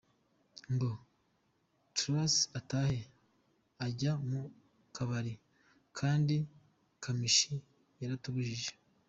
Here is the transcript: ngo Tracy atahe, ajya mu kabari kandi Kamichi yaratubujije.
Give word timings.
ngo 0.73 0.89
Tracy 1.97 2.41
atahe, 2.59 2.99
ajya 3.85 4.11
mu 4.27 4.41
kabari 4.95 5.33
kandi 5.97 6.35
Kamichi 7.03 7.53
yaratubujije. 8.01 8.71